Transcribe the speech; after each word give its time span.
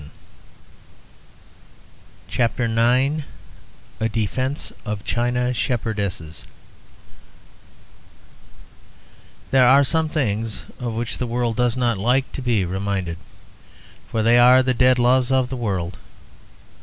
A 2.39 4.09
DEFENCE 4.11 4.73
OF 4.83 5.05
CHINA 5.05 5.53
SHEPHERDESSES 5.53 6.45
There 9.51 9.67
are 9.67 9.83
some 9.83 10.09
things 10.09 10.63
of 10.79 10.95
which 10.95 11.19
the 11.19 11.27
world 11.27 11.55
does 11.55 11.77
not 11.77 11.99
like 11.99 12.31
to 12.31 12.41
be 12.41 12.65
reminded, 12.65 13.19
for 14.09 14.23
they 14.23 14.39
are 14.39 14.63
the 14.63 14.73
dead 14.73 14.97
loves 14.97 15.31
of 15.31 15.49
the 15.49 15.55
world. 15.55 15.97